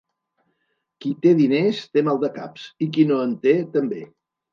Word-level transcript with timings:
Qui 1.03 1.09
té 1.25 1.33
diners 1.41 1.81
té 1.97 2.03
maldecaps 2.07 2.65
i 2.87 2.87
qui 2.97 3.05
no 3.13 3.21
en 3.27 3.37
té, 3.45 3.55
també. 3.77 4.01